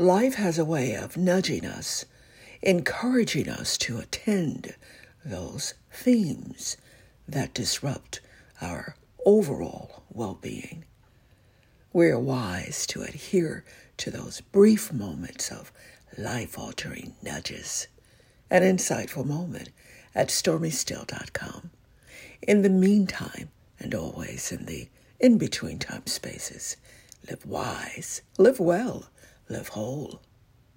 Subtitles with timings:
[0.00, 2.04] Life has a way of nudging us,
[2.62, 4.76] encouraging us to attend
[5.24, 6.76] those themes
[7.26, 8.20] that disrupt
[8.62, 8.94] our
[9.26, 10.84] overall well being.
[11.92, 13.64] We're wise to adhere
[13.96, 15.72] to those brief moments of
[16.16, 17.88] life altering nudges.
[18.50, 19.70] An insightful moment
[20.14, 21.70] at stormiesteele.com.
[22.42, 24.88] In the meantime, and always in the
[25.18, 26.76] in between time spaces,
[27.28, 29.08] live wise, live well,
[29.48, 30.27] live whole.